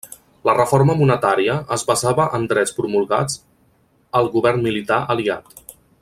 La 0.47 0.53
reforma 0.59 0.93
monetària 1.01 1.57
es 1.77 1.83
basava 1.91 2.25
en 2.39 2.49
drets 2.53 2.73
promulgats 2.79 3.37
el 4.21 4.31
govern 4.37 4.69
militar 4.69 4.99
Aliat. 5.17 5.59